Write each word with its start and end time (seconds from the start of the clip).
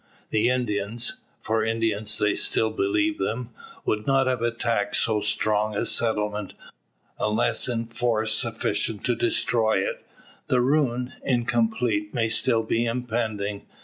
The 0.31 0.49
Indians 0.49 1.17
for 1.43 1.63
Indians 1.63 2.17
they 2.17 2.33
still 2.33 2.71
believe 2.71 3.19
them 3.19 3.51
would 3.85 4.07
not 4.07 4.25
have 4.25 4.41
attacked 4.41 4.95
so 4.95 5.21
strong 5.21 5.75
a 5.77 5.85
settlement, 5.85 6.55
unless 7.19 7.67
in 7.67 7.85
force 7.85 8.33
sufficient 8.33 9.03
to 9.05 9.15
destroy 9.15 9.77
it. 9.77 10.03
The 10.47 10.59
ruin, 10.59 11.13
incomplete, 11.23 12.15
may 12.15 12.29
still 12.29 12.63
be 12.63 12.83
impending. 12.83 13.67